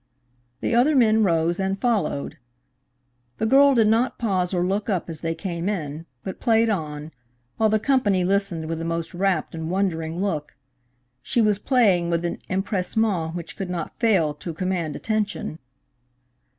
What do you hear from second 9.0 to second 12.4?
rapt and wondering look. She was playing with an